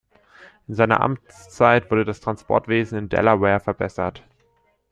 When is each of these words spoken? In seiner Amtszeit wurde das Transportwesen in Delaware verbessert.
In 0.67 0.73
seiner 0.73 0.99
Amtszeit 0.99 1.91
wurde 1.91 2.05
das 2.05 2.21
Transportwesen 2.21 2.97
in 2.97 3.07
Delaware 3.09 3.59
verbessert. 3.59 4.23